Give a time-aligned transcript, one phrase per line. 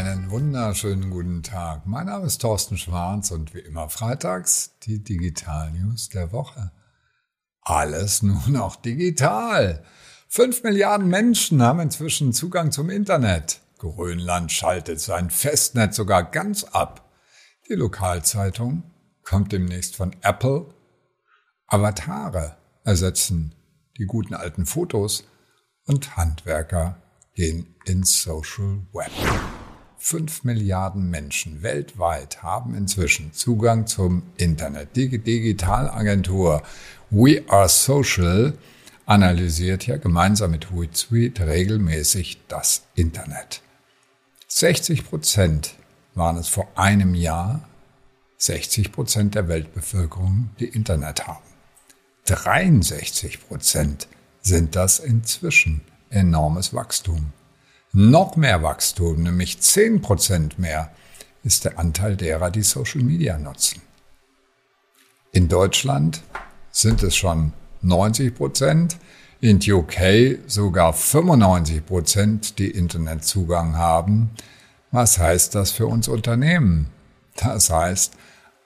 [0.00, 1.84] Einen wunderschönen guten Tag.
[1.84, 6.72] Mein Name ist Thorsten Schwarz und wie immer freitags die Digital News der Woche.
[7.60, 9.84] Alles nur noch digital.
[10.26, 13.60] Fünf Milliarden Menschen haben inzwischen Zugang zum Internet.
[13.76, 17.10] Grönland schaltet sein Festnetz sogar ganz ab.
[17.68, 18.84] Die Lokalzeitung
[19.22, 20.64] kommt demnächst von Apple.
[21.66, 23.54] Avatare ersetzen
[23.98, 25.24] die guten alten Fotos
[25.84, 26.96] und Handwerker
[27.34, 29.10] gehen ins Social Web.
[30.02, 34.96] Fünf Milliarden Menschen weltweit haben inzwischen Zugang zum Internet.
[34.96, 36.62] Die Digitalagentur
[37.10, 38.54] We Are Social
[39.04, 43.60] analysiert ja gemeinsam mit Hootsuite regelmäßig das Internet.
[44.48, 45.74] 60 Prozent
[46.14, 47.68] waren es vor einem Jahr,
[48.38, 51.44] 60 Prozent der Weltbevölkerung, die Internet haben.
[52.24, 54.08] 63 Prozent
[54.40, 55.82] sind das inzwischen.
[56.08, 57.34] Enormes Wachstum.
[57.92, 60.92] Noch mehr Wachstum, nämlich 10 Prozent mehr,
[61.42, 63.82] ist der Anteil derer, die Social Media nutzen.
[65.32, 66.22] In Deutschland
[66.70, 68.98] sind es schon 90 Prozent,
[69.40, 74.30] in UK sogar 95 Prozent, die Internetzugang haben.
[74.92, 76.88] Was heißt das für uns Unternehmen?
[77.36, 78.14] Das heißt,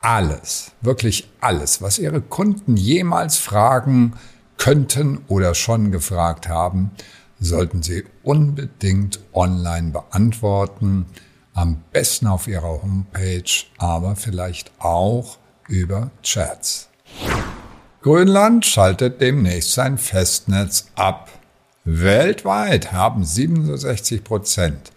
[0.00, 4.12] alles, wirklich alles, was Ihre Kunden jemals fragen
[4.58, 6.90] könnten oder schon gefragt haben,
[7.40, 11.06] sollten Sie unbedingt online beantworten.
[11.54, 16.88] Am besten auf Ihrer Homepage, aber vielleicht auch über Chats.
[18.02, 21.30] Grönland schaltet demnächst sein Festnetz ab.
[21.84, 24.92] Weltweit haben 67 Prozent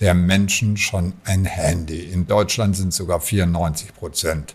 [0.00, 2.00] der Menschen schon ein Handy.
[2.00, 4.54] In Deutschland sind sogar 94 Prozent.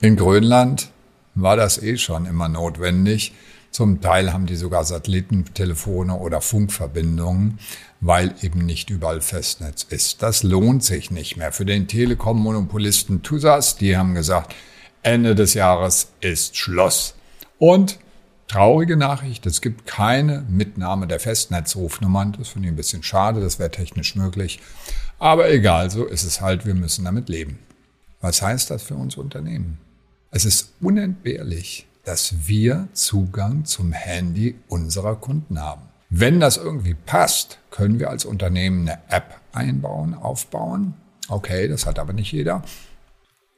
[0.00, 0.90] In Grönland
[1.34, 3.34] war das eh schon immer notwendig.
[3.70, 7.58] Zum Teil haben die sogar Satellitentelefone oder Funkverbindungen,
[8.00, 10.22] weil eben nicht überall Festnetz ist.
[10.22, 11.52] Das lohnt sich nicht mehr.
[11.52, 14.54] Für den Telekom-Monopolisten TUSAS, die haben gesagt,
[15.02, 17.14] Ende des Jahres ist Schluss.
[17.58, 17.98] Und
[18.48, 22.36] traurige Nachricht, es gibt keine Mitnahme der Festnetzrufnummern.
[22.38, 24.60] Das finde ich ein bisschen schade, das wäre technisch möglich.
[25.18, 27.58] Aber egal, so ist es halt, wir müssen damit leben.
[28.20, 29.78] Was heißt das für uns Unternehmen?
[30.30, 35.82] Es ist unentbehrlich, dass wir Zugang zum Handy unserer Kunden haben.
[36.08, 40.94] Wenn das irgendwie passt, können wir als Unternehmen eine App einbauen, aufbauen.
[41.28, 42.62] Okay, das hat aber nicht jeder.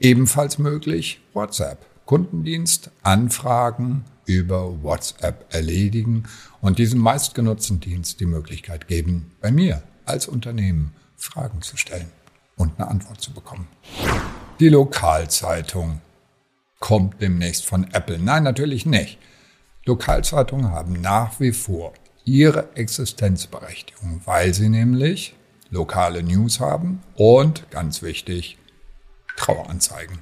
[0.00, 1.84] Ebenfalls möglich WhatsApp.
[2.06, 6.22] Kundendienst, Anfragen über WhatsApp erledigen
[6.62, 12.10] und diesem meistgenutzten Dienst die Möglichkeit geben, bei mir als Unternehmen Fragen zu stellen
[12.56, 13.68] und eine Antwort zu bekommen.
[14.58, 16.00] Die Lokalzeitung
[16.80, 18.18] kommt demnächst von Apple.
[18.18, 19.18] Nein, natürlich nicht.
[19.84, 21.92] Lokalzeitungen haben nach wie vor
[22.24, 25.34] ihre Existenzberechtigung, weil sie nämlich
[25.70, 28.58] lokale News haben und, ganz wichtig,
[29.36, 30.18] Traueranzeigen.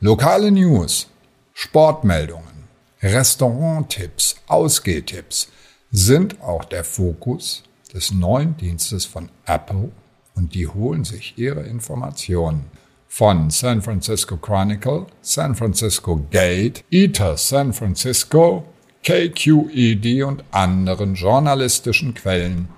[0.00, 1.08] Lokale News,
[1.52, 2.68] Sportmeldungen,
[3.02, 5.48] Restauranttipps, Ausgehtipps
[5.90, 9.90] sind auch der Fokus des neuen Dienstes von Apple
[10.34, 12.70] und die holen sich ihre Informationen
[13.16, 18.66] von San Francisco Chronicle, San Francisco Gate, ETA San Francisco,
[19.04, 22.68] KQED und anderen journalistischen Quellen.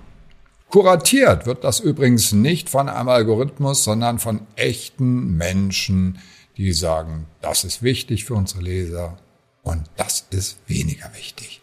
[0.69, 6.19] Kuratiert wird das übrigens nicht von einem Algorithmus, sondern von echten Menschen,
[6.55, 9.17] die sagen, das ist wichtig für unsere Leser
[9.63, 11.59] und das ist weniger wichtig.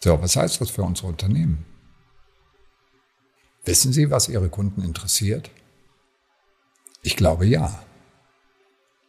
[0.00, 1.64] So, was heißt das für unsere Unternehmen?
[3.64, 5.50] Wissen Sie, was Ihre Kunden interessiert?
[7.02, 7.82] Ich glaube ja.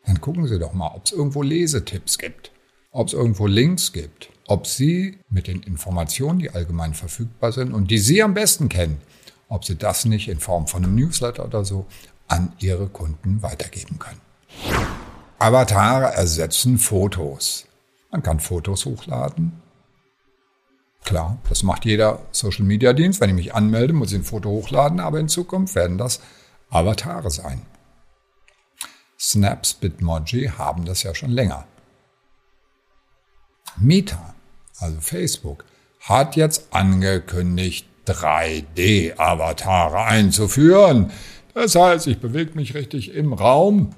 [0.05, 2.51] Dann gucken Sie doch mal, ob es irgendwo Lesetipps gibt,
[2.91, 7.91] ob es irgendwo Links gibt, ob Sie mit den Informationen, die allgemein verfügbar sind und
[7.91, 8.99] die Sie am besten kennen,
[9.47, 11.85] ob Sie das nicht in Form von einem Newsletter oder so
[12.27, 14.21] an Ihre Kunden weitergeben können.
[15.37, 17.65] Avatare ersetzen Fotos.
[18.11, 19.61] Man kann Fotos hochladen.
[21.03, 23.21] Klar, das macht jeder Social Media Dienst.
[23.21, 26.21] Wenn ich mich anmelde, muss ich ein Foto hochladen, aber in Zukunft werden das
[26.69, 27.61] Avatare sein.
[29.33, 31.65] Snaps Bitmoji haben das ja schon länger.
[33.77, 34.35] Meta,
[34.79, 35.65] also Facebook,
[36.01, 41.11] hat jetzt angekündigt, 3D-Avatare einzuführen.
[41.53, 43.95] Das heißt, ich bewege mich richtig im Raum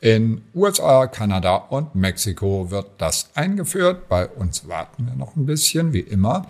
[0.00, 4.08] in USA, Kanada und Mexiko wird das eingeführt.
[4.08, 6.46] Bei uns warten wir noch ein bisschen, wie immer.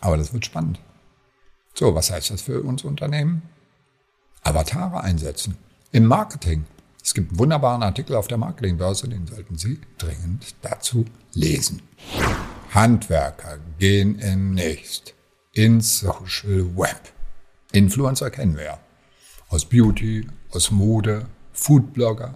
[0.00, 0.78] Aber das wird spannend.
[1.74, 3.42] So, was heißt das für uns Unternehmen?
[4.42, 5.56] Avatare einsetzen.
[5.92, 6.66] Im Marketing.
[7.06, 11.04] Es gibt einen wunderbaren Artikel auf der Marketingbörse, den sollten Sie dringend dazu
[11.34, 11.80] lesen.
[12.74, 15.14] Handwerker gehen demnächst
[15.52, 17.12] ins Social Web.
[17.70, 18.80] Influencer kennen wir ja.
[19.50, 22.34] Aus Beauty, aus Mode, Foodblogger.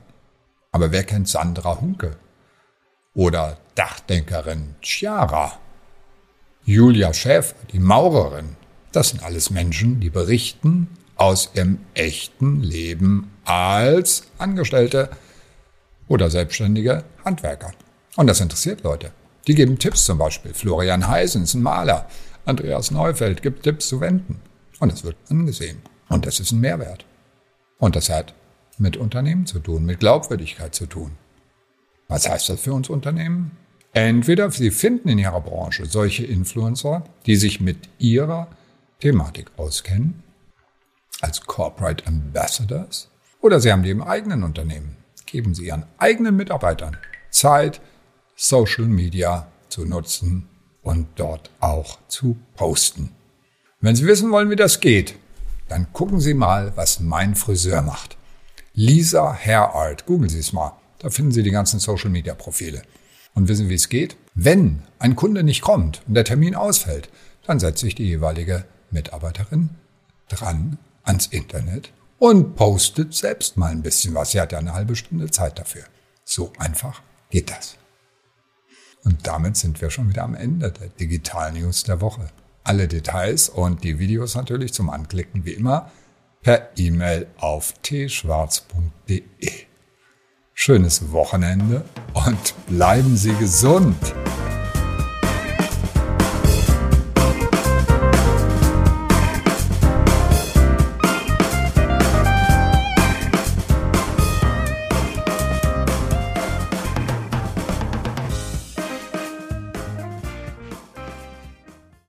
[0.70, 2.16] Aber wer kennt Sandra Hunke?
[3.12, 5.58] Oder Dachdenkerin Chiara?
[6.62, 8.54] Julia Schäfer, die Maurerin.
[8.92, 10.86] Das sind alles Menschen, die berichten
[11.20, 15.10] aus ihrem echten Leben als Angestellte
[16.08, 17.72] oder selbstständige Handwerker.
[18.16, 19.12] Und das interessiert Leute.
[19.46, 20.54] Die geben Tipps zum Beispiel.
[20.54, 22.08] Florian Heisen ist ein Maler.
[22.46, 24.40] Andreas Neufeld gibt Tipps zu Wenden.
[24.78, 25.82] Und das wird angesehen.
[26.08, 27.04] Und das ist ein Mehrwert.
[27.78, 28.34] Und das hat
[28.78, 31.12] mit Unternehmen zu tun, mit Glaubwürdigkeit zu tun.
[32.08, 33.50] Was heißt das für uns Unternehmen?
[33.92, 38.48] Entweder Sie finden in Ihrer Branche solche Influencer, die sich mit Ihrer
[39.00, 40.22] Thematik auskennen,
[41.20, 43.10] als Corporate Ambassadors,
[43.40, 44.96] oder Sie haben die im eigenen Unternehmen.
[45.26, 46.96] Geben Sie Ihren eigenen Mitarbeitern
[47.30, 47.80] Zeit,
[48.36, 50.48] Social Media zu nutzen
[50.82, 53.10] und dort auch zu posten.
[53.80, 55.14] Wenn Sie wissen wollen, wie das geht,
[55.68, 58.16] dann gucken Sie mal, was mein Friseur macht.
[58.74, 60.72] Lisa Hair Art, googeln Sie es mal.
[60.98, 62.82] Da finden Sie die ganzen Social Media Profile.
[63.34, 64.16] Und wissen, wie es geht?
[64.34, 67.08] Wenn ein Kunde nicht kommt und der Termin ausfällt,
[67.46, 69.70] dann setzt sich die jeweilige Mitarbeiterin
[70.28, 74.32] dran ans Internet und postet selbst mal ein bisschen was.
[74.32, 75.84] Sie hat ja eine halbe Stunde Zeit dafür.
[76.24, 77.76] So einfach geht das.
[79.04, 82.28] Und damit sind wir schon wieder am Ende der Digital News der Woche.
[82.62, 85.90] Alle Details und die Videos natürlich zum Anklicken wie immer
[86.42, 89.24] per E-Mail auf tschwarz.de.
[90.52, 93.96] Schönes Wochenende und bleiben Sie gesund.